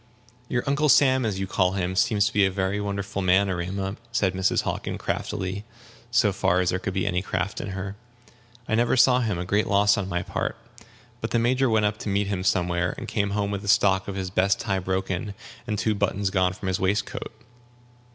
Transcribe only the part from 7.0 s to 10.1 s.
any craft in her; "I never saw him a great loss on